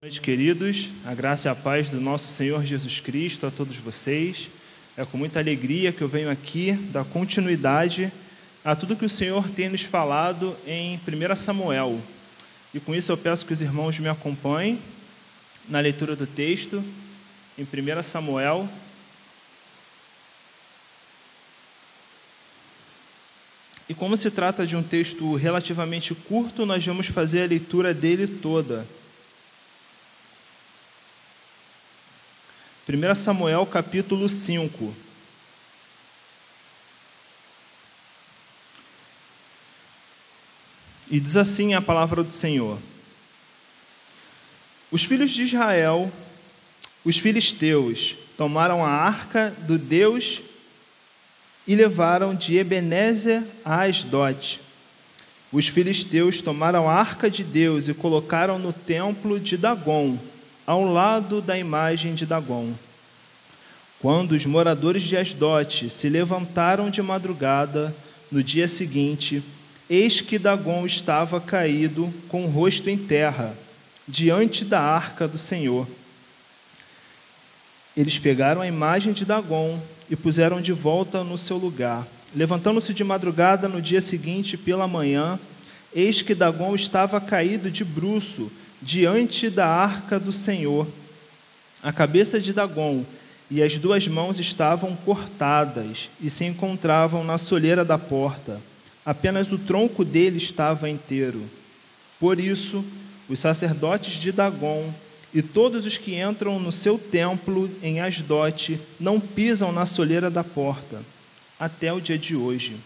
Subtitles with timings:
[0.00, 0.90] Noite, queridos.
[1.04, 4.48] A graça e a paz do nosso Senhor Jesus Cristo a todos vocês.
[4.96, 8.12] É com muita alegria que eu venho aqui dar continuidade
[8.64, 12.00] a tudo que o Senhor tem nos falado em 1 Samuel.
[12.72, 14.78] E com isso eu peço que os irmãos me acompanhem
[15.68, 16.80] na leitura do texto
[17.58, 18.68] em 1 Samuel.
[23.88, 28.28] E como se trata de um texto relativamente curto, nós vamos fazer a leitura dele
[28.28, 28.86] toda.
[32.90, 34.94] 1 Samuel capítulo 5.
[41.10, 42.78] E diz assim a palavra do Senhor:
[44.90, 46.10] Os filhos de Israel,
[47.04, 50.40] os filisteus, tomaram a arca do Deus
[51.66, 54.62] e levaram de Ebenezer a Asdote.
[55.52, 60.18] Os filisteus tomaram a arca de Deus e colocaram no templo de Dagon
[60.68, 62.74] ao lado da imagem de Dagon.
[64.00, 67.96] Quando os moradores de Asdote se levantaram de madrugada,
[68.30, 69.42] no dia seguinte,
[69.88, 73.56] eis que Dagon estava caído com o rosto em terra,
[74.06, 75.88] diante da arca do Senhor.
[77.96, 79.80] Eles pegaram a imagem de Dagon
[80.10, 82.06] e puseram de volta no seu lugar.
[82.36, 85.40] Levantando-se de madrugada no dia seguinte, pela manhã,
[85.94, 90.86] eis que Dagon estava caído de bruço, diante da arca do Senhor.
[91.82, 93.04] A cabeça de Dagon
[93.50, 98.60] e as duas mãos estavam cortadas e se encontravam na soleira da porta.
[99.04, 101.42] Apenas o tronco dele estava inteiro.
[102.20, 102.84] Por isso,
[103.28, 104.92] os sacerdotes de Dagon
[105.32, 110.42] e todos os que entram no seu templo em Asdote não pisam na soleira da
[110.42, 111.02] porta,
[111.60, 112.76] até o dia de hoje.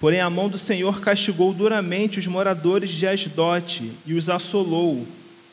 [0.00, 5.06] Porém, a mão do Senhor castigou duramente os moradores de Asdote e os assolou,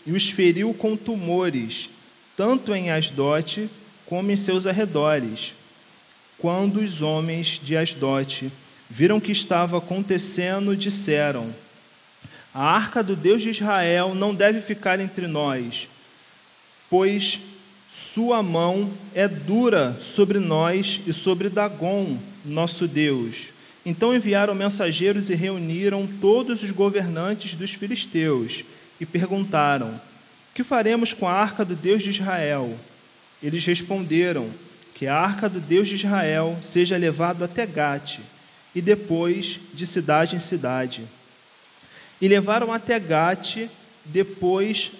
[0.05, 1.89] e os feriu com tumores,
[2.37, 3.69] tanto em Asdote
[4.05, 5.53] como em seus arredores.
[6.37, 8.49] Quando os homens de Asdote
[8.89, 11.53] viram o que estava acontecendo, disseram:
[12.53, 15.89] A arca do Deus de Israel não deve ficar entre nós,
[16.89, 17.41] pois
[17.91, 23.56] sua mão é dura sobre nós e sobre Dagon, nosso Deus
[23.89, 28.65] então enviaram mensageiros e reuniram todos os governantes dos filisteus
[28.99, 29.97] e perguntaram:
[30.53, 32.77] Que faremos com a arca do Deus de Israel?
[33.41, 34.49] Eles responderam:
[34.93, 38.19] Que a arca do Deus de Israel seja levada até Gate
[38.75, 41.05] e depois de cidade em cidade.
[42.19, 43.69] E levaram até Gate,
[44.03, 44.91] depois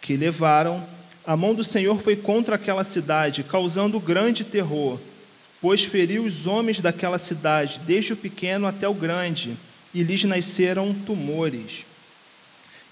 [0.00, 0.84] que levaram,
[1.24, 4.98] a mão do Senhor foi contra aquela cidade, causando grande terror
[5.62, 9.56] pois feriu os homens daquela cidade, desde o pequeno até o grande,
[9.94, 11.86] e lhes nasceram tumores.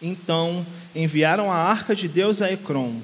[0.01, 0.65] Então
[0.95, 3.01] enviaram a arca de Deus a Ecrom.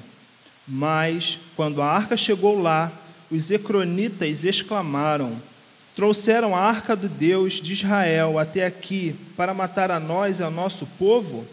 [0.65, 2.91] Mas, quando a arca chegou lá,
[3.29, 5.35] os ecronitas exclamaram:
[5.95, 10.51] Trouxeram a arca do Deus de Israel até aqui para matar a nós e ao
[10.51, 11.45] nosso povo?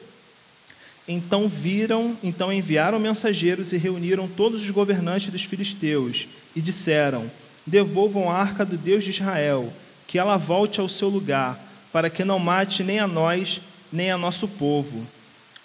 [1.07, 7.31] Então viram, então enviaram mensageiros e reuniram todos os governantes dos filisteus e disseram:
[7.67, 9.73] devolvam a arca do Deus de Israel,
[10.07, 11.59] que ela volte ao seu lugar,
[11.93, 13.61] para que não mate nem a nós,
[13.93, 15.07] nem a nosso povo.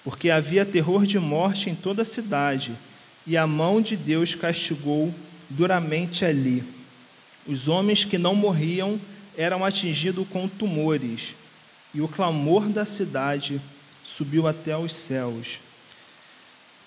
[0.03, 2.71] Porque havia terror de morte em toda a cidade,
[3.27, 5.13] e a mão de Deus castigou
[5.49, 6.63] duramente ali.
[7.45, 8.99] Os homens que não morriam
[9.37, 11.35] eram atingidos com tumores,
[11.93, 13.59] e o clamor da cidade
[14.05, 15.59] subiu até os céus.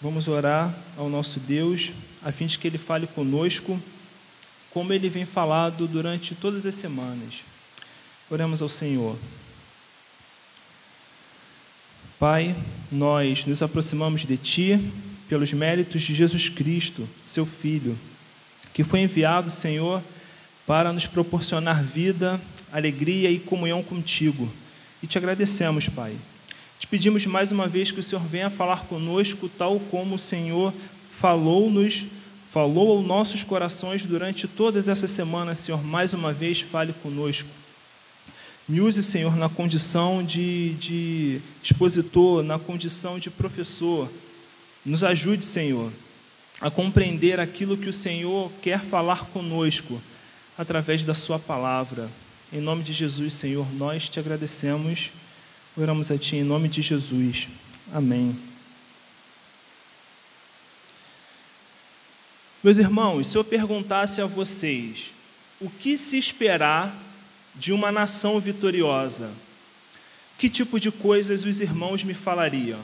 [0.01, 1.93] Vamos orar ao nosso Deus,
[2.25, 3.81] a fim de que Ele fale conosco
[4.72, 7.44] como ele vem falado durante todas as semanas.
[8.31, 9.16] Oremos ao Senhor.
[12.19, 12.55] Pai,
[12.91, 14.93] nós nos aproximamos de Ti
[15.28, 17.99] pelos méritos de Jesus Cristo, Seu Filho,
[18.72, 20.03] que foi enviado, Senhor,
[20.66, 22.41] para nos proporcionar vida,
[22.72, 24.50] alegria e comunhão contigo.
[25.03, 26.15] E te agradecemos, Pai.
[26.78, 30.72] Te pedimos mais uma vez que o Senhor venha falar conosco, tal como o Senhor
[31.21, 32.04] falou-nos
[32.53, 37.49] falou aos nossos corações durante todas essas semanas, Senhor, mais uma vez fale conosco.
[38.69, 44.07] Me use, Senhor, na condição de, de expositor, na condição de professor.
[44.84, 45.91] Nos ajude, Senhor,
[46.60, 50.01] a compreender aquilo que o Senhor quer falar conosco
[50.57, 52.09] através da Sua palavra.
[52.53, 55.10] Em nome de Jesus, Senhor, nós te agradecemos.
[55.75, 57.48] Oramos a Ti em nome de Jesus.
[57.91, 58.52] Amém.
[62.62, 65.10] Meus irmãos, se eu perguntasse a vocês
[65.60, 66.97] o que se esperar
[67.56, 69.30] de uma nação vitoriosa,
[70.38, 72.78] que tipo de coisas os irmãos me falariam?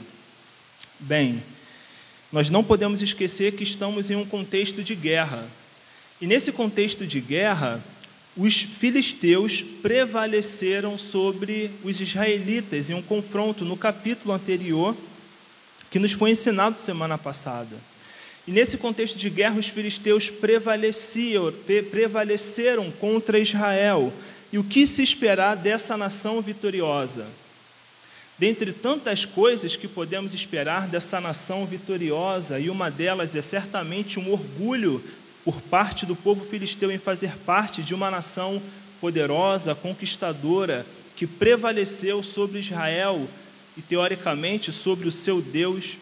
[0.99, 1.41] Bem,
[2.31, 5.47] Nós não podemos esquecer que estamos em um contexto de guerra.
[6.21, 7.81] E nesse contexto de guerra,
[8.37, 14.95] os filisteus prevaleceram sobre os israelitas em um confronto no capítulo anterior
[15.89, 17.75] que nos foi ensinado semana passada.
[18.49, 21.53] E nesse contexto de guerra, os filisteus prevaleciam,
[21.91, 24.11] prevaleceram contra Israel.
[24.51, 27.27] E o que se esperar dessa nação vitoriosa?
[28.39, 34.31] Dentre tantas coisas que podemos esperar dessa nação vitoriosa, e uma delas é certamente um
[34.31, 34.99] orgulho
[35.45, 38.59] por parte do povo filisteu em fazer parte de uma nação
[38.99, 40.83] poderosa, conquistadora,
[41.15, 43.29] que prevaleceu sobre Israel
[43.77, 45.99] e, teoricamente, sobre o seu Deus.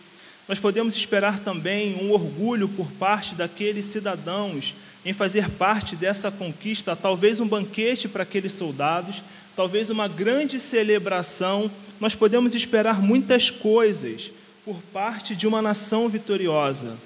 [0.47, 4.73] Nós podemos esperar também um orgulho por parte daqueles cidadãos
[5.05, 9.21] em fazer parte dessa conquista, talvez um banquete para aqueles soldados,
[9.55, 11.69] talvez uma grande celebração.
[11.99, 14.31] Nós podemos esperar muitas coisas
[14.63, 16.97] por parte de uma nação vitoriosa.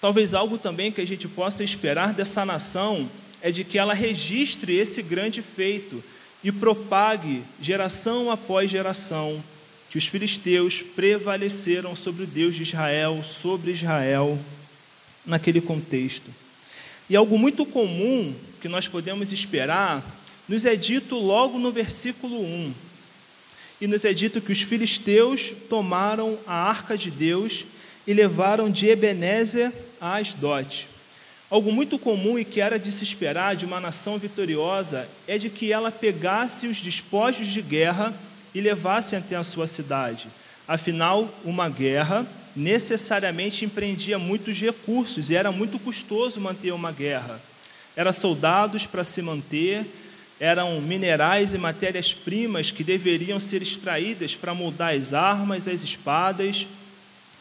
[0.00, 3.10] Talvez algo também que a gente possa esperar dessa nação
[3.42, 6.02] é de que ela registre esse grande feito
[6.42, 9.42] e propague geração após geração
[9.96, 14.38] que os filisteus prevaleceram sobre o Deus de Israel, sobre Israel,
[15.24, 16.30] naquele contexto.
[17.08, 20.04] E algo muito comum que nós podemos esperar
[20.46, 22.74] nos é dito logo no versículo 1.
[23.80, 27.64] E nos é dito que os filisteus tomaram a arca de Deus
[28.06, 30.88] e levaram de Ebenezer a Asdote.
[31.48, 35.48] Algo muito comum e que era de se esperar de uma nação vitoriosa é de
[35.48, 38.14] que ela pegasse os despojos de guerra
[38.56, 40.28] e levasse até a sua cidade.
[40.66, 42.26] Afinal, uma guerra
[42.56, 47.38] necessariamente empreendia muitos recursos e era muito custoso manter uma guerra.
[47.94, 49.84] Eram soldados para se manter,
[50.40, 56.66] eram minerais e matérias-primas que deveriam ser extraídas para moldar as armas, as espadas.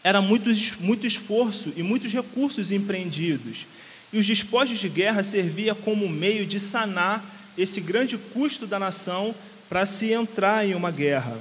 [0.03, 0.51] Era muito,
[0.81, 3.65] muito esforço e muitos recursos empreendidos.
[4.11, 7.23] E os despojos de guerra servia como meio de sanar
[7.57, 9.33] esse grande custo da nação
[9.75, 11.37] para se entrar em uma guerra.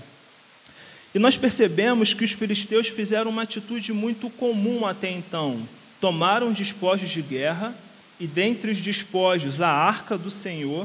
[1.14, 5.62] E nós percebemos que os filisteus fizeram uma atitude muito comum até então.
[6.00, 7.72] Tomaram despojos de guerra,
[8.18, 10.84] e dentre os despojos a arca do Senhor,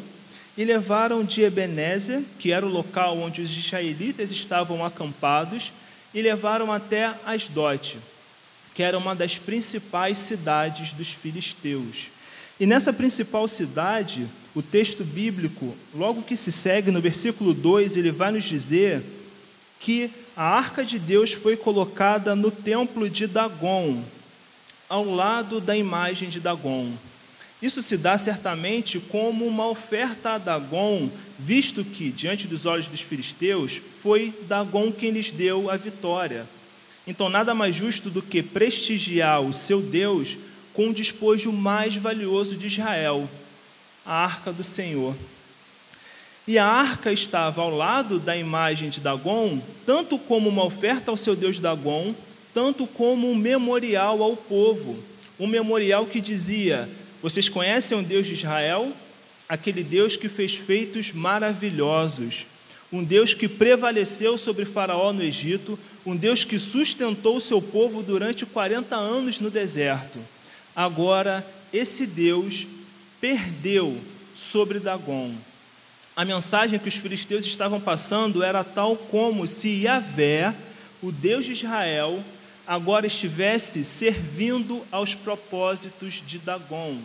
[0.55, 5.73] e levaram de Ebenezer, que era o local onde os israelitas estavam acampados,
[6.13, 7.97] e levaram até Asdote,
[8.75, 12.11] que era uma das principais cidades dos filisteus.
[12.59, 18.11] E nessa principal cidade, o texto bíblico, logo que se segue no versículo 2, ele
[18.11, 19.01] vai nos dizer
[19.79, 24.03] que a arca de Deus foi colocada no templo de Dagon,
[24.89, 26.91] ao lado da imagem de Dagon.
[27.61, 33.01] Isso se dá certamente como uma oferta a Dagon, visto que, diante dos olhos dos
[33.01, 36.45] filisteus, foi Dagon quem lhes deu a vitória.
[37.05, 40.37] Então, nada mais justo do que prestigiar o seu Deus
[40.79, 43.29] com o despojo mais valioso de Israel,
[44.05, 45.13] a arca do Senhor.
[46.47, 51.17] E a arca estava ao lado da imagem de Dagon, tanto como uma oferta ao
[51.17, 52.15] seu Deus Dagon,
[52.53, 54.97] tanto como um memorial ao povo.
[55.37, 56.89] Um memorial que dizia:
[57.21, 58.89] Vocês conhecem o Deus de Israel?
[59.49, 62.45] Aquele Deus que fez feitos maravilhosos
[62.91, 68.01] um Deus que prevaleceu sobre Faraó no Egito, um Deus que sustentou o seu povo
[68.01, 70.17] durante 40 anos no deserto.
[70.75, 72.67] Agora, esse Deus
[73.19, 73.99] perdeu
[74.35, 75.33] sobre Dagon.
[76.15, 80.53] A mensagem que os filisteus estavam passando era tal como se Yahvé,
[81.01, 82.21] o Deus de Israel,
[82.67, 86.97] agora estivesse servindo aos propósitos de Dagon,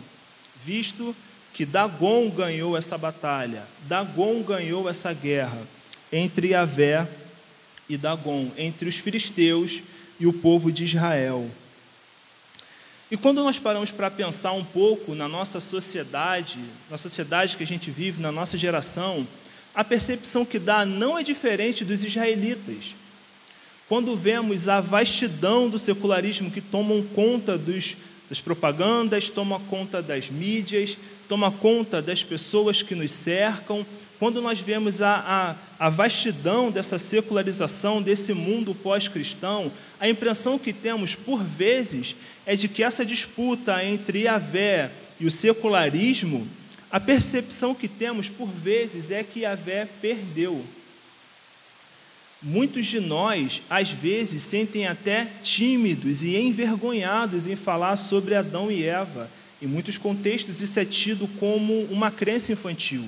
[0.65, 1.15] visto
[1.53, 5.57] que Dagon ganhou essa batalha, Dagon ganhou essa guerra
[6.11, 7.07] entre Yahvé
[7.87, 9.81] e Dagon, entre os filisteus
[10.19, 11.49] e o povo de Israel.
[13.15, 16.59] E quando nós paramos para pensar um pouco na nossa sociedade,
[16.91, 19.25] na sociedade que a gente vive, na nossa geração,
[19.73, 22.93] a percepção que dá não é diferente dos israelitas.
[23.87, 27.95] Quando vemos a vastidão do secularismo que tomam conta dos,
[28.29, 30.97] das propagandas, toma conta das mídias,
[31.29, 33.85] toma conta das pessoas que nos cercam,
[34.19, 40.73] quando nós vemos a, a, a vastidão dessa secularização, desse mundo pós-cristão, a impressão que
[40.73, 44.37] temos, por vezes, é de que essa disputa entre a
[45.19, 46.47] e o secularismo,
[46.91, 49.57] a percepção que temos, por vezes, é que a
[50.01, 50.63] perdeu.
[52.41, 58.83] Muitos de nós, às vezes, sentem até tímidos e envergonhados em falar sobre Adão e
[58.83, 59.29] Eva
[59.61, 63.03] em muitos contextos, isso é tido como uma crença infantil,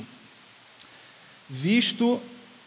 [1.49, 2.21] visto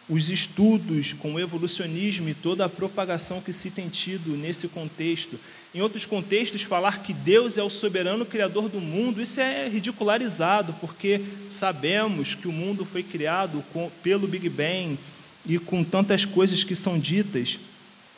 [0.09, 5.39] os estudos com o evolucionismo e toda a propagação que se tem tido nesse contexto.
[5.73, 10.75] Em outros contextos, falar que Deus é o soberano criador do mundo, isso é ridicularizado,
[10.81, 14.99] porque sabemos que o mundo foi criado com, pelo Big Bang
[15.47, 17.61] e com tantas coisas que são ditas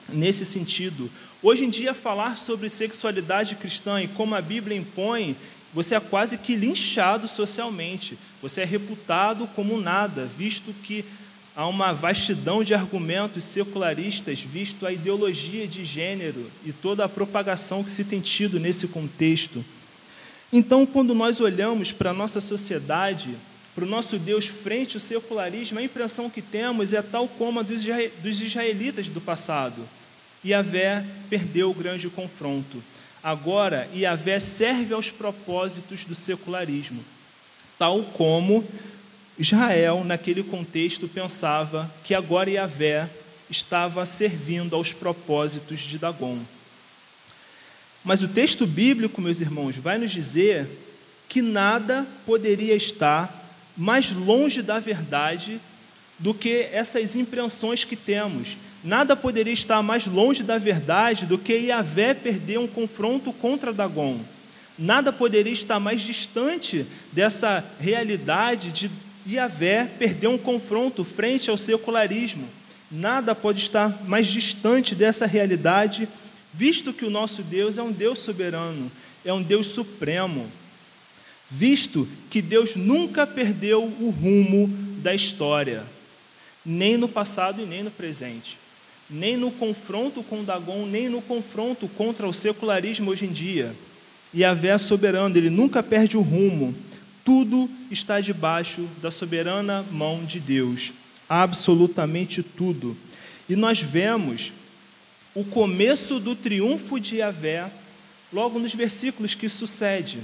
[0.09, 1.11] nesse sentido.
[1.43, 5.37] Hoje em dia, falar sobre sexualidade cristã e como a Bíblia impõe,
[5.73, 11.05] você é quase que linchado socialmente, você é reputado como nada, visto que
[11.57, 17.83] há uma vastidão de argumentos secularistas, visto a ideologia de gênero e toda a propagação
[17.83, 19.65] que se tem tido nesse contexto.
[20.53, 23.31] Então, quando nós olhamos para a nossa sociedade,
[23.75, 27.63] para o nosso Deus frente ao secularismo, a impressão que temos é tal como a
[27.63, 29.89] dos israelitas do passado.
[30.45, 32.83] Yahvé perdeu o grande confronto.
[33.23, 37.05] Agora, Yahvé serve aos propósitos do secularismo,
[37.79, 38.67] tal como
[39.39, 43.09] Israel, naquele contexto, pensava que agora Yahvé
[43.49, 46.39] estava servindo aos propósitos de Dagon.
[48.05, 50.69] Mas o texto bíblico, meus irmãos, vai nos dizer
[51.29, 53.43] que nada poderia estar
[53.77, 55.61] mais longe da verdade
[56.19, 58.57] do que essas impressões que temos.
[58.85, 64.19] Nada poderia estar mais longe da verdade do que Yahvé perder um confronto contra Dagon.
[64.79, 68.91] Nada poderia estar mais distante dessa realidade de
[69.29, 72.49] Yahvé perder um confronto frente ao secularismo.
[72.91, 76.09] Nada pode estar mais distante dessa realidade,
[76.53, 78.91] visto que o nosso Deus é um Deus soberano,
[79.25, 80.51] é um Deus supremo.
[81.51, 84.69] Visto que Deus nunca perdeu o rumo
[85.03, 85.85] da história,
[86.65, 88.59] nem no passado e nem no presente,
[89.13, 93.75] nem no confronto com Dagon, nem no confronto contra o secularismo hoje em dia.
[94.35, 96.75] Yahvé é soberano, ele nunca perde o rumo.
[97.25, 100.93] Tudo está debaixo da soberana mão de Deus,
[101.29, 102.97] absolutamente tudo.
[103.49, 104.53] E nós vemos
[105.35, 107.71] o começo do triunfo de Yahvé
[108.33, 110.19] logo nos versículos que sucede,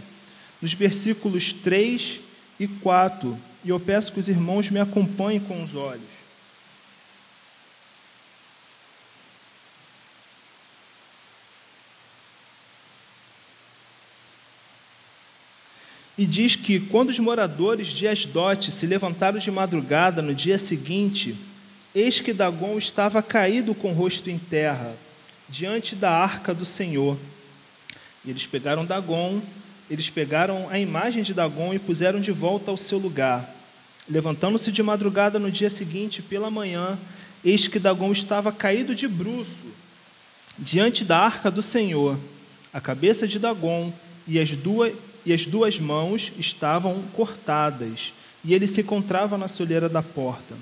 [0.61, 2.21] nos versículos 3
[2.59, 3.39] e 4.
[3.65, 6.18] E eu peço que os irmãos me acompanhem com os olhos.
[16.19, 21.37] E diz que quando os moradores de Asdote se levantaram de madrugada no dia seguinte,
[21.95, 24.97] eis que Dagon estava caído com o rosto em terra,
[25.49, 27.17] diante da arca do Senhor.
[28.25, 29.41] E eles pegaram Dagon,
[29.89, 33.49] eles pegaram a imagem de Dagon e puseram de volta ao seu lugar.
[34.11, 36.99] Levantando-se de madrugada no dia seguinte, pela manhã,
[37.45, 39.73] eis que Dagon estava caído de bruço,
[40.59, 42.19] diante da arca do Senhor.
[42.73, 43.93] A cabeça de Dagon
[44.27, 44.93] e as duas
[45.29, 50.55] e as duas mãos estavam cortadas, e ele se encontrava na soleira da porta.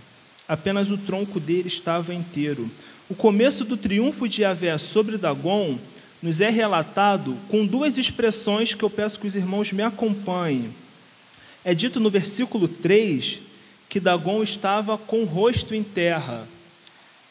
[0.49, 2.69] Apenas o tronco dele estava inteiro.
[3.09, 5.79] O começo do triunfo de Yahvé sobre Dagon
[6.21, 10.75] nos é relatado com duas expressões que eu peço que os irmãos me acompanhem.
[11.65, 13.39] É dito no versículo 3
[13.89, 16.45] que Dagon estava com o rosto em terra.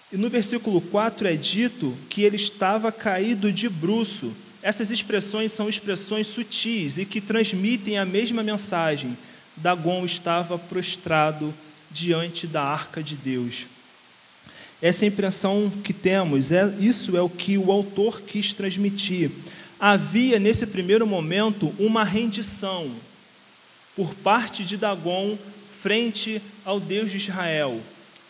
[0.09, 4.31] E no versículo 4 é dito que ele estava caído de bruço,
[4.65, 9.15] essas expressões são expressões sutis e que transmitem a mesma mensagem.
[9.55, 11.53] Dagon estava prostrado
[11.91, 13.67] diante da arca de Deus.
[14.81, 19.29] Essa impressão que temos, é, isso é o que o autor quis transmitir.
[19.79, 22.89] Havia, nesse primeiro momento, uma rendição
[23.95, 25.37] por parte de Dagon
[25.79, 27.79] frente ao Deus de Israel.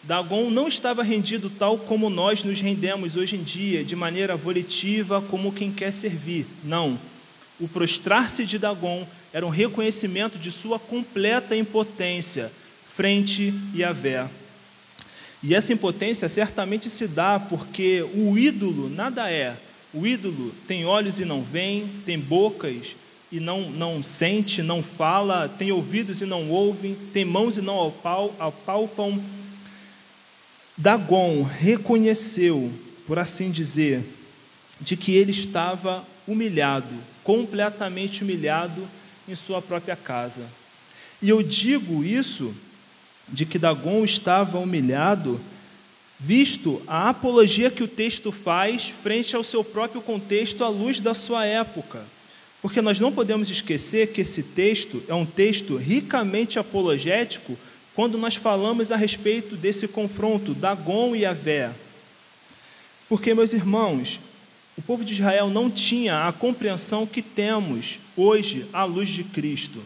[0.08, 5.20] Dagon não estava rendido tal como nós nos rendemos hoje em dia, de maneira volitiva,
[5.20, 6.46] como quem quer servir.
[6.64, 7.00] Não.
[7.60, 12.52] O prostrar-se de Dagon era um reconhecimento de sua completa impotência
[12.96, 14.30] frente a Yahvé.
[15.42, 19.58] E essa impotência certamente se dá porque o ídolo nada é.
[19.92, 22.96] O ídolo tem olhos e não vê, tem bocas
[23.32, 27.92] e não, não sente, não fala, tem ouvidos e não ouve, tem mãos e não
[28.40, 29.20] apalpam
[30.78, 32.72] Dagon reconheceu,
[33.08, 34.04] por assim dizer,
[34.80, 38.86] de que ele estava humilhado, completamente humilhado
[39.28, 40.44] em sua própria casa.
[41.22, 42.54] E eu digo isso,
[43.28, 45.40] de que Dagon estava humilhado,
[46.20, 51.14] visto a apologia que o texto faz frente ao seu próprio contexto à luz da
[51.14, 52.04] sua época.
[52.62, 57.58] Porque nós não podemos esquecer que esse texto é um texto ricamente apologético
[57.96, 61.72] quando nós falamos a respeito desse confronto, Dagon e Avé.
[63.08, 64.20] Porque, meus irmãos,
[64.78, 69.82] o povo de Israel não tinha a compreensão que temos hoje à luz de Cristo.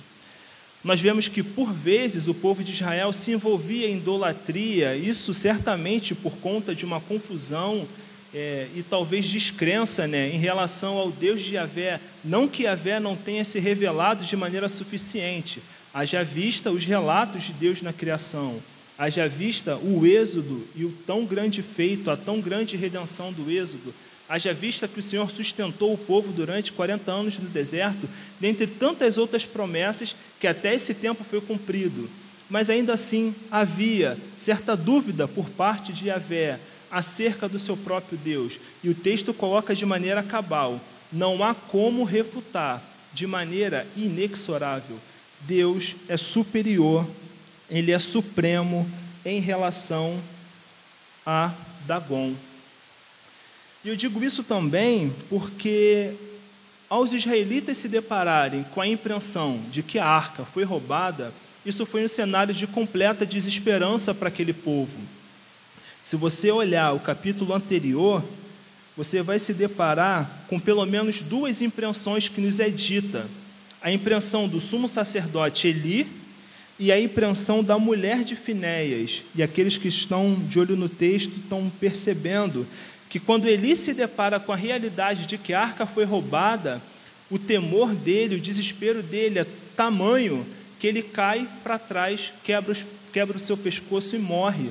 [0.83, 6.15] Nós vemos que, por vezes, o povo de Israel se envolvia em idolatria, isso certamente
[6.15, 7.87] por conta de uma confusão
[8.33, 11.99] é, e talvez descrença né, em relação ao Deus de Yahvé.
[12.23, 15.61] Não que Yahvé não tenha se revelado de maneira suficiente,
[15.93, 18.61] haja vista os relatos de Deus na criação,
[18.97, 23.93] haja vista o êxodo e o tão grande feito, a tão grande redenção do êxodo,
[24.27, 28.07] haja vista que o Senhor sustentou o povo durante 40 anos no deserto,
[28.39, 32.09] dentre tantas outras promessas que até esse tempo foi cumprido.
[32.49, 36.59] Mas ainda assim havia certa dúvida por parte de Yahvé
[36.91, 38.53] acerca do seu próprio Deus.
[38.83, 40.79] E o texto coloca de maneira cabal:
[41.11, 42.81] não há como refutar
[43.13, 44.99] de maneira inexorável.
[45.41, 47.07] Deus é superior,
[47.69, 48.89] ele é supremo
[49.25, 50.19] em relação
[51.25, 51.51] a
[51.85, 52.33] Dagon.
[53.83, 56.13] E eu digo isso também porque
[56.89, 61.31] aos israelitas se depararem com a impressão de que a arca foi roubada,
[61.65, 64.97] isso foi um cenário de completa desesperança para aquele povo.
[66.03, 68.23] Se você olhar o capítulo anterior,
[68.97, 73.27] você vai se deparar com pelo menos duas impressões que nos é dita:
[73.81, 76.07] a impressão do sumo sacerdote Eli
[76.77, 79.23] e a impressão da mulher de Finéias.
[79.35, 82.65] E aqueles que estão de olho no texto estão percebendo
[83.09, 86.81] que quando Eli se depara com a realidade de que a arca foi roubada,
[87.29, 89.45] o temor dele, o desespero dele é
[89.75, 90.45] tamanho
[90.79, 94.69] que ele cai para trás, quebra, os, quebra o seu pescoço e morre.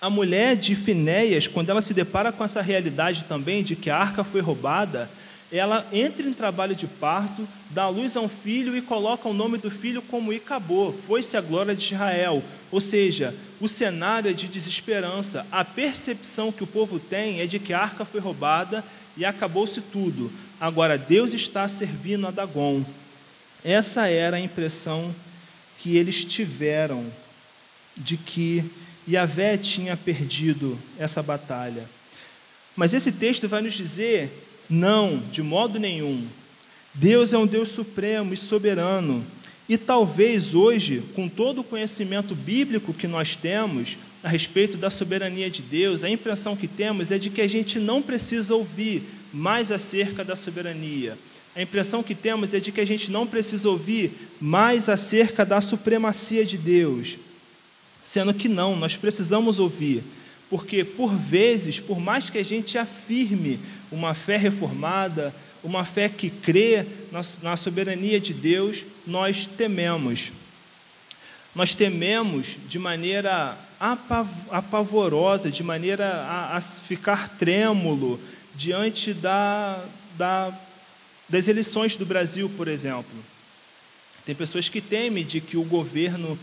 [0.00, 3.96] A mulher de Finéias, quando ela se depara com essa realidade também de que a
[3.96, 5.10] arca foi roubada,
[5.50, 9.56] ela entra em trabalho de parto, dá luz a um filho e coloca o nome
[9.56, 12.42] do filho como Icabô, foi-se a glória de Israel.
[12.70, 15.46] Ou seja, o cenário é de desesperança.
[15.50, 18.84] A percepção que o povo tem é de que a arca foi roubada
[19.16, 20.30] e acabou-se tudo.
[20.60, 22.84] Agora, Deus está servindo a Dagon.
[23.64, 25.14] Essa era a impressão
[25.78, 27.04] que eles tiveram
[27.96, 28.64] de que
[29.08, 31.88] Yahvé tinha perdido essa batalha.
[32.76, 34.30] Mas esse texto vai nos dizer:
[34.68, 36.24] não, de modo nenhum.
[36.94, 39.24] Deus é um Deus supremo e soberano.
[39.68, 45.50] E talvez hoje, com todo o conhecimento bíblico que nós temos a respeito da soberania
[45.50, 49.02] de Deus, a impressão que temos é de que a gente não precisa ouvir
[49.32, 51.16] mais acerca da soberania.
[51.54, 55.60] A impressão que temos é de que a gente não precisa ouvir mais acerca da
[55.60, 57.16] supremacia de Deus.
[58.02, 60.02] Sendo que não, nós precisamos ouvir,
[60.48, 63.58] porque por vezes, por mais que a gente afirme
[63.90, 66.86] uma fé reformada, uma fé que crê
[67.42, 70.32] na, soberania de Deus, nós tememos.
[71.54, 73.56] Nós tememos de maneira
[74.50, 78.20] apavorosa, de maneira a, a ficar trêmulo
[78.54, 79.84] diante da,
[80.16, 80.52] da,
[81.28, 83.24] das eleições do Brasil, por exemplo.
[84.24, 86.38] Tem pessoas que temem de que o governo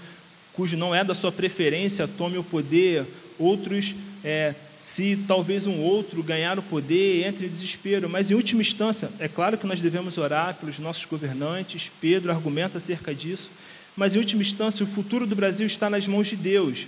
[0.56, 3.06] cujo não é da sua preferência tome o poder,
[3.38, 8.08] outros, é, se talvez um outro ganhar o poder, entre em desespero.
[8.08, 12.78] Mas, em última instância, é claro que nós devemos orar pelos nossos governantes, Pedro argumenta
[12.78, 13.50] acerca disso,
[13.98, 16.86] mas, em última instância, o futuro do Brasil está nas mãos de Deus.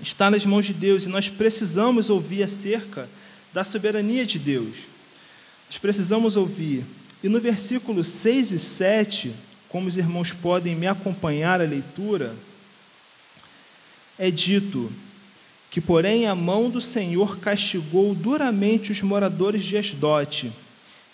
[0.00, 3.06] Está nas mãos de Deus e nós precisamos ouvir acerca
[3.52, 4.74] da soberania de Deus.
[5.68, 6.82] Nós precisamos ouvir.
[7.22, 9.34] E no versículo 6 e 7,
[9.68, 12.34] como os irmãos podem me acompanhar a leitura,
[14.18, 14.90] é dito
[15.72, 20.52] que, porém, a mão do Senhor castigou duramente os moradores de Esdote,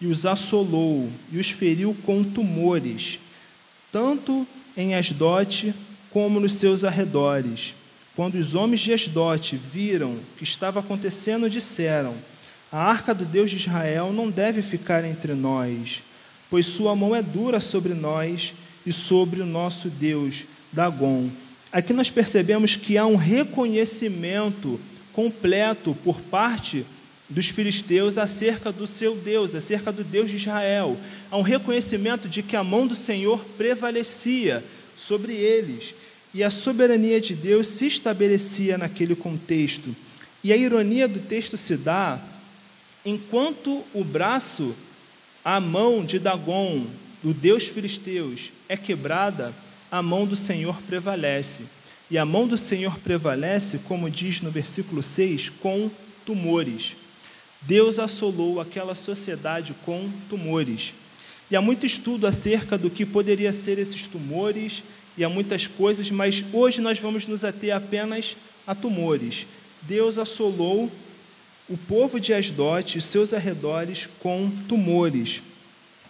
[0.01, 3.21] e os assolou, e os feriu com tumores,
[3.93, 4.45] tanto
[4.77, 5.73] em Asdote
[6.11, 7.73] como nos seus arredores.
[8.17, 12.17] Quando os homens de Asdote viram o que estava acontecendo, disseram:
[12.73, 16.01] A arca do Deus de Israel não deve ficar entre nós,
[16.51, 18.53] pois sua mão é dura sobre nós
[18.85, 20.43] e sobre o nosso Deus,
[20.73, 21.31] Dagon
[21.73, 24.81] aqui nós percebemos que há um reconhecimento
[25.13, 26.85] completo por parte
[27.29, 30.97] dos filisteus acerca do seu Deus, acerca do Deus de Israel.
[31.31, 34.65] Há um reconhecimento de que a mão do Senhor prevalecia
[34.97, 35.95] sobre eles
[36.33, 39.95] e a soberania de Deus se estabelecia naquele contexto.
[40.43, 42.19] E a ironia do texto se dá
[43.05, 44.75] enquanto o braço,
[45.45, 46.87] a mão de Dagon,
[47.23, 49.53] do Deus filisteus, é quebrada,
[49.91, 51.65] a mão do Senhor prevalece.
[52.11, 55.91] E a mão do Senhor prevalece, como diz no versículo 6, com
[56.25, 56.97] tumores.
[57.63, 60.95] Deus assolou aquela sociedade com tumores.
[61.51, 64.83] E há muito estudo acerca do que poderia ser esses tumores
[65.17, 69.47] e há muitas coisas, mas hoje nós vamos nos ater apenas a tumores.
[69.83, 70.91] Deus assolou
[71.69, 75.43] o povo de Asdote e seus arredores com tumores,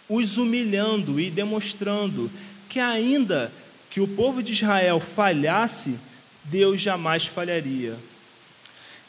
[0.07, 2.29] os humilhando e demonstrando
[2.69, 3.51] porque ainda
[3.89, 5.95] que o povo de Israel falhasse,
[6.43, 7.95] Deus jamais falharia.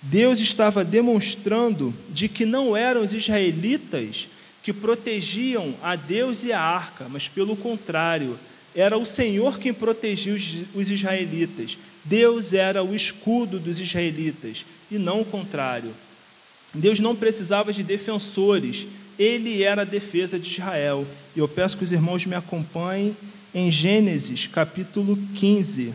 [0.02, 4.28] Deus estava demonstrando de que não eram os israelitas
[4.62, 8.38] que protegiam a Deus e a arca, mas pelo contrário,
[8.74, 10.34] era o Senhor quem protegia
[10.74, 11.76] os israelitas.
[12.04, 15.92] Deus era o escudo dos israelitas e não o contrário.
[16.72, 18.86] Deus não precisava de defensores,
[19.18, 21.06] ele era a defesa de Israel.
[21.36, 23.14] E eu peço que os irmãos me acompanhem
[23.54, 25.94] em Gênesis capítulo 15,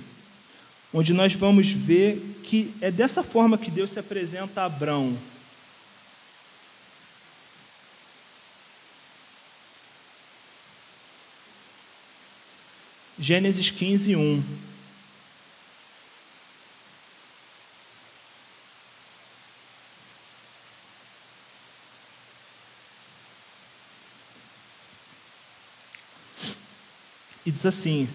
[0.94, 5.18] onde nós vamos ver que é dessa forma que Deus se apresenta a Abraão.
[13.18, 14.44] Gênesis 15, 1.
[27.46, 28.08] E diz assim: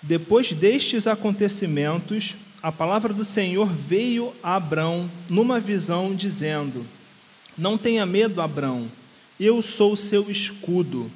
[0.00, 6.86] Depois destes acontecimentos, a palavra do Senhor veio a Abrão numa visão, dizendo:
[7.58, 8.86] Não tenha medo, Abrão,
[9.38, 11.10] eu sou o seu escudo.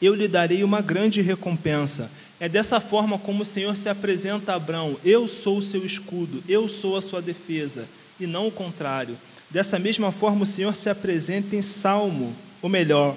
[0.00, 2.10] Eu lhe darei uma grande recompensa.
[2.40, 6.42] É dessa forma como o Senhor se apresenta a Abrão: Eu sou o seu escudo,
[6.48, 7.86] eu sou a sua defesa,
[8.18, 9.16] e não o contrário.
[9.50, 13.14] Dessa mesma forma, o Senhor se apresenta em Salmo, ou melhor,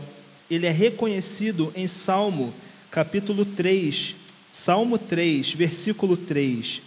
[0.52, 2.54] ele é reconhecido em Salmo
[2.96, 4.16] capítulo 3,
[4.54, 6.82] Salmo 3, versículo 3.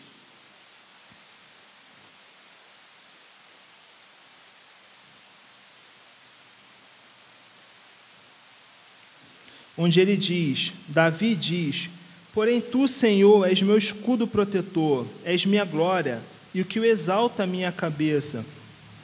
[9.77, 11.91] Onde ele diz, Davi diz:
[12.33, 16.23] Porém tu, Senhor, és meu escudo protetor, és minha glória
[16.55, 18.43] e o que o exalta a minha cabeça.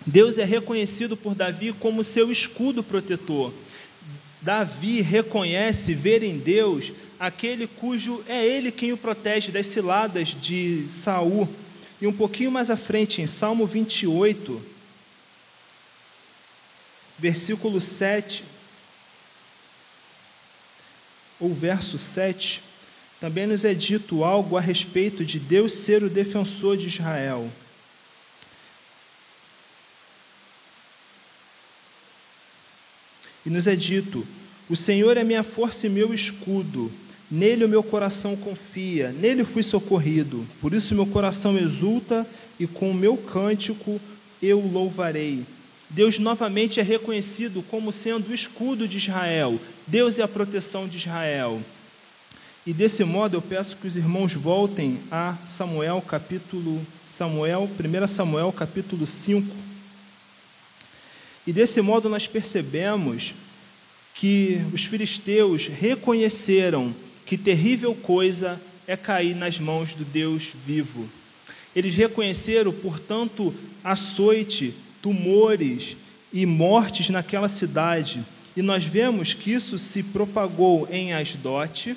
[0.06, 3.52] Deus é reconhecido por Davi como seu escudo protetor.
[4.44, 10.86] Davi reconhece ver em Deus aquele cujo é ele quem o protege das ciladas de
[10.90, 11.48] Saul.
[11.98, 14.62] E um pouquinho mais à frente, em Salmo 28,
[17.18, 18.44] versículo 7,
[21.40, 22.62] ou verso 7,
[23.18, 27.50] também nos é dito algo a respeito de Deus ser o defensor de Israel.
[33.44, 34.26] E nos é dito:
[34.68, 36.90] O Senhor é minha força e meu escudo,
[37.30, 40.46] nele o meu coração confia, nele fui socorrido.
[40.60, 42.26] Por isso meu coração exulta
[42.58, 44.00] e com o meu cântico
[44.42, 45.44] eu louvarei.
[45.90, 49.60] Deus novamente é reconhecido como sendo o escudo de Israel.
[49.86, 51.60] Deus é a proteção de Israel.
[52.66, 58.50] E desse modo eu peço que os irmãos voltem a Samuel capítulo Samuel, 1 Samuel
[58.50, 59.73] capítulo 5.
[61.46, 63.34] E desse modo nós percebemos
[64.14, 66.94] que os filisteus reconheceram
[67.26, 71.08] que terrível coisa é cair nas mãos do Deus vivo.
[71.74, 73.52] Eles reconheceram, portanto,
[73.82, 75.96] açoite, tumores
[76.32, 78.22] e mortes naquela cidade.
[78.56, 81.96] E nós vemos que isso se propagou em Asdote,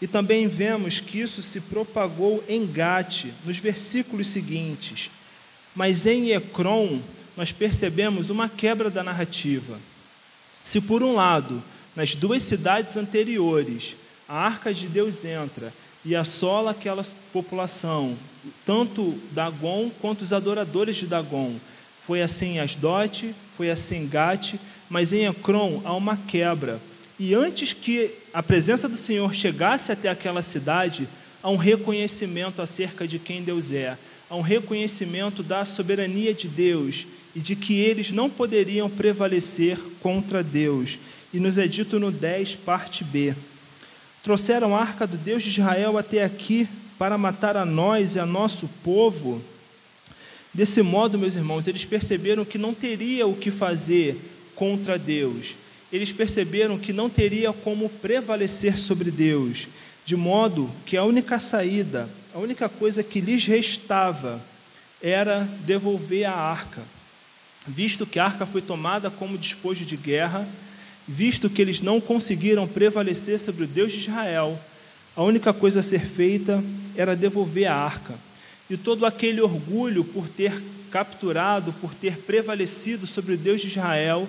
[0.00, 5.10] e também vemos que isso se propagou em Gate, nos versículos seguintes.
[5.74, 7.00] Mas em Ecrom,
[7.38, 9.78] nós percebemos uma quebra da narrativa.
[10.64, 11.62] Se, por um lado,
[11.94, 13.94] nas duas cidades anteriores,
[14.28, 15.72] a arca de Deus entra
[16.04, 18.16] e assola aquela população,
[18.66, 21.54] tanto Dagon quanto os adoradores de Dagon.
[22.04, 24.54] Foi assim em Asdote, foi assim em Gate,
[24.90, 26.80] mas em Ecrom há uma quebra.
[27.20, 31.08] E antes que a presença do Senhor chegasse até aquela cidade,
[31.40, 33.96] há um reconhecimento acerca de quem Deus é,
[34.28, 40.42] há um reconhecimento da soberania de Deus e de que eles não poderiam prevalecer contra
[40.42, 40.98] Deus.
[41.32, 43.34] E nos é dito no 10, parte B.
[44.22, 48.26] Trouxeram a arca do Deus de Israel até aqui para matar a nós e a
[48.26, 49.42] nosso povo.
[50.52, 54.16] Desse modo, meus irmãos, eles perceberam que não teria o que fazer
[54.54, 55.54] contra Deus.
[55.92, 59.68] Eles perceberam que não teria como prevalecer sobre Deus,
[60.04, 64.42] de modo que a única saída, a única coisa que lhes restava
[65.00, 66.82] era devolver a arca
[67.66, 70.46] visto que a arca foi tomada como despojo de guerra,
[71.06, 74.58] visto que eles não conseguiram prevalecer sobre o Deus de Israel,
[75.16, 76.62] a única coisa a ser feita
[76.94, 78.14] era devolver a arca.
[78.70, 84.28] E todo aquele orgulho por ter capturado, por ter prevalecido sobre o Deus de Israel,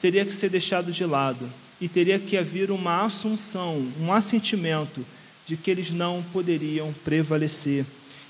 [0.00, 1.48] teria que ser deixado de lado.
[1.80, 5.04] E teria que haver uma assunção, um assentimento
[5.46, 7.84] de que eles não poderiam prevalecer.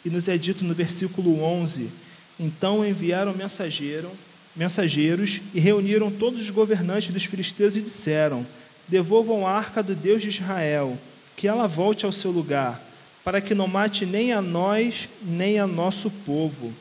[0.05, 1.91] E nos é dito no versículo 11:
[2.39, 4.11] Então enviaram mensageiro
[4.59, 8.45] mensageiros e reuniram todos os governantes dos filisteus e disseram:
[8.89, 10.99] Devolvam a arca do Deus de Israel.
[11.37, 12.83] que ela volte ao seu lugar,
[13.23, 16.75] para que não mate nem a nós, nem a nosso povo,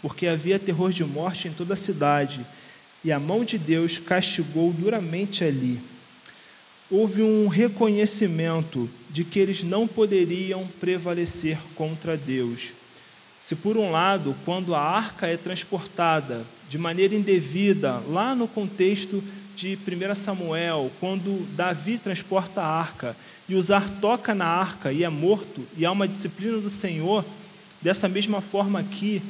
[0.00, 2.40] porque havia terror de morte em toda a cidade,
[3.04, 5.78] e a mão de Deus castigou duramente ali.
[6.90, 12.72] Houve um reconhecimento de que eles não poderiam prevalecer contra Deus.
[13.42, 19.22] Se, por um lado, quando a arca é transportada de maneira indevida, lá no contexto
[19.54, 23.14] de 1 Samuel, quando Davi transporta a arca
[23.46, 27.22] e Usar toca na arca e é morto, e há uma disciplina do Senhor,
[27.82, 29.20] dessa mesma forma aqui,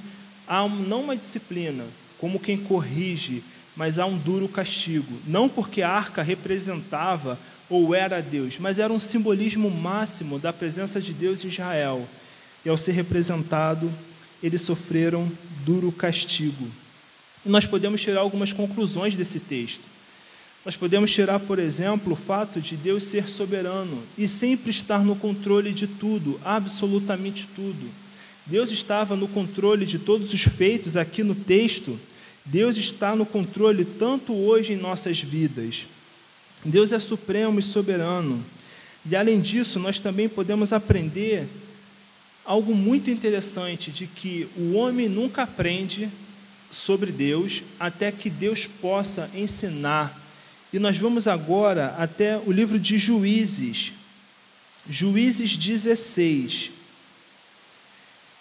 [0.46, 1.82] há não uma disciplina,
[2.16, 3.42] como quem corrige,
[3.74, 5.12] mas há um duro castigo.
[5.26, 7.36] Não porque a arca representava
[7.68, 12.06] ou era Deus, mas era um simbolismo máximo da presença de Deus em Israel.
[12.64, 13.92] E ao ser representado,
[14.40, 15.28] eles sofreram
[15.64, 16.81] duro castigo.
[17.44, 19.82] E nós podemos tirar algumas conclusões desse texto.
[20.64, 25.16] Nós podemos tirar, por exemplo, o fato de Deus ser soberano e sempre estar no
[25.16, 27.90] controle de tudo, absolutamente tudo.
[28.46, 31.98] Deus estava no controle de todos os feitos aqui no texto.
[32.44, 35.86] Deus está no controle tanto hoje em nossas vidas.
[36.64, 38.44] Deus é supremo e soberano.
[39.08, 41.48] E além disso, nós também podemos aprender
[42.44, 46.08] algo muito interessante de que o homem nunca aprende
[46.72, 50.20] sobre Deus até que Deus possa ensinar
[50.72, 53.92] e nós vamos agora até o livro de Juízes,
[54.88, 56.70] Juízes 16.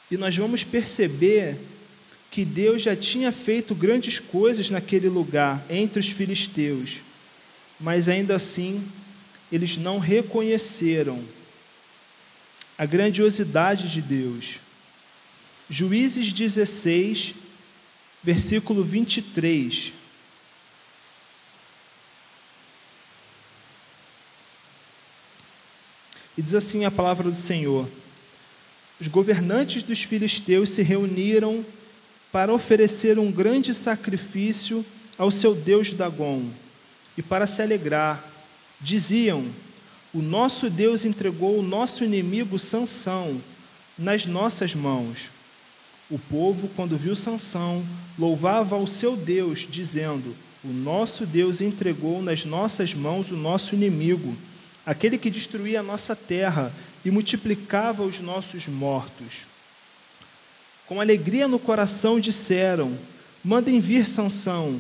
[0.10, 1.58] E nós vamos perceber
[2.32, 7.00] que Deus já tinha feito grandes coisas naquele lugar, entre os filisteus,
[7.78, 8.82] mas ainda assim
[9.52, 11.22] eles não reconheceram
[12.78, 14.62] a grandiosidade de Deus.
[15.70, 17.36] Juízes 16,
[18.24, 19.94] versículo 23.
[26.38, 27.88] E diz assim a palavra do Senhor:
[29.00, 31.66] Os governantes dos filisteus se reuniram
[32.32, 34.86] para oferecer um grande sacrifício
[35.18, 36.46] ao seu deus Dagon
[37.18, 38.24] e para se alegrar.
[38.80, 39.46] Diziam:
[40.14, 43.42] O nosso Deus entregou o nosso inimigo Sansão
[43.98, 45.41] nas nossas mãos.
[46.12, 47.84] O povo, quando viu Sansão,
[48.20, 54.36] louvava ao seu Deus, dizendo: O nosso Deus entregou nas nossas mãos o nosso inimigo
[54.86, 56.72] aquele que destruía a nossa terra
[57.06, 59.46] e multiplicava os nossos mortos.
[60.86, 62.98] Com alegria no coração disseram:
[63.44, 64.80] Mandem vir Sansão,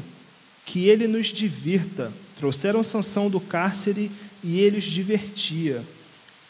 [0.65, 2.11] que ele nos divirta.
[2.37, 4.11] Trouxeram Sansão do cárcere
[4.43, 5.83] e ele os divertia.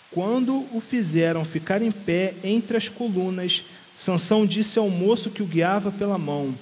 [0.09, 3.63] Quando o fizeram ficar em pé entre as colunas,
[4.01, 6.55] Sansão disse ao moço que o guiava pela mão: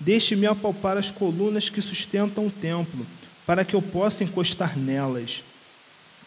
[0.00, 3.06] Deixe-me apalpar as colunas que sustentam o templo,
[3.46, 5.44] para que eu possa encostar nelas.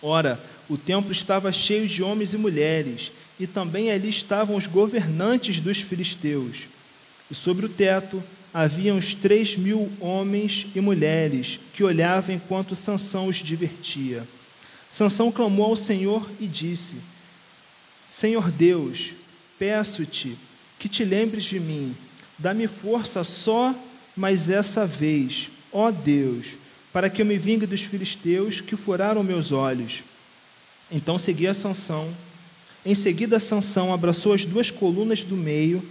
[0.02, 5.60] Ora, o templo estava cheio de homens e mulheres, e também ali estavam os governantes
[5.60, 6.60] dos filisteus.
[7.30, 8.24] E sobre o teto
[8.54, 14.26] haviam os três mil homens e mulheres que olhavam enquanto Sansão os divertia.
[14.90, 16.96] Sansão clamou ao Senhor e disse:
[18.10, 19.10] Senhor Deus,
[19.60, 20.38] peço-te
[20.80, 21.96] que te lembres de mim.
[22.38, 23.74] Dá-me força só
[24.16, 26.48] mais essa vez, ó Deus,
[26.92, 30.04] para que eu me vingue dos filisteus que furaram meus olhos.
[30.92, 32.10] Então seguia Sansão.
[32.86, 35.82] Em seguida, Sansão abraçou as duas colunas do meio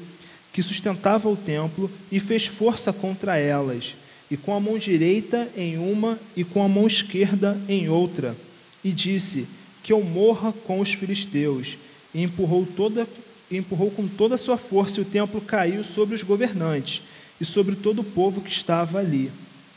[0.53, 3.95] que sustentavam o templo e fez força contra elas,
[4.31, 8.37] e com a mão direita em uma e com a mão esquerda em outra,
[8.85, 9.47] e disse:
[9.83, 11.79] Que eu morra com os filisteus.
[12.15, 13.09] E empurrou toda
[13.57, 17.03] empurrou com toda a sua força e o templo caiu sobre os governantes
[17.41, 19.31] e sobre todo o povo que estava ali.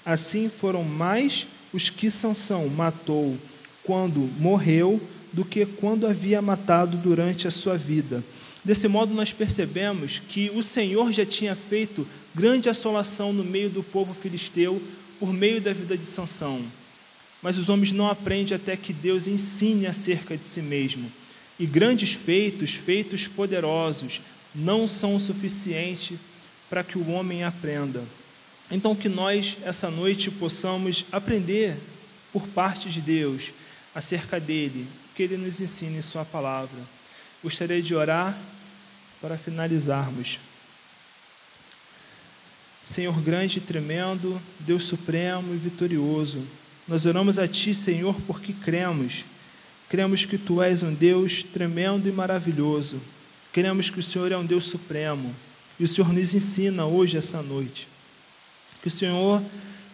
[0.06, 3.38] Assim foram mais os que Sansão matou
[3.84, 5.02] quando morreu
[5.34, 8.24] do que quando havia matado durante a sua vida.
[8.64, 13.84] Desse modo nós percebemos que o Senhor já tinha feito grande assolação no meio do
[13.84, 14.82] povo filisteu
[15.20, 16.62] por meio da vida de Sansão.
[17.42, 21.12] Mas os homens não aprendem até que Deus ensine acerca de si mesmo.
[21.60, 24.22] E grandes feitos, feitos poderosos,
[24.54, 26.20] não são o suficiente
[26.70, 28.04] para que o homem aprenda.
[28.70, 31.78] Então, que nós, essa noite, possamos aprender
[32.34, 33.52] por parte de Deus
[33.94, 36.80] acerca dele, que ele nos ensine Sua palavra.
[37.44, 38.36] Gostaria de orar
[39.22, 40.40] para finalizarmos.
[42.86, 46.44] Senhor grande e tremendo, Deus supremo e vitorioso,
[46.88, 49.26] nós oramos a Ti, Senhor, porque cremos.
[49.90, 53.02] Cremos que Tu és um Deus tremendo e maravilhoso.
[53.52, 55.34] Cremos que o Senhor é um Deus supremo.
[55.80, 57.88] E o Senhor nos ensina hoje, essa noite
[58.86, 59.42] que o Senhor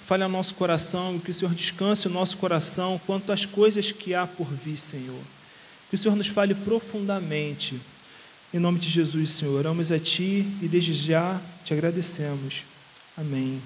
[0.06, 4.14] fale ao nosso coração, que o Senhor descanse o nosso coração quanto às coisas que
[4.14, 5.22] há por vir, Senhor.
[5.90, 7.80] Que o Senhor nos fale profundamente.
[8.54, 12.66] Em nome de Jesus, Senhor, oramos a Ti e desde já te agradecemos.
[13.16, 13.62] Amém.